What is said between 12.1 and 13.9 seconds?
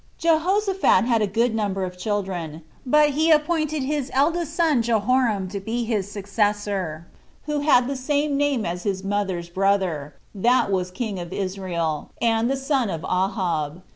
and the son of Ahab.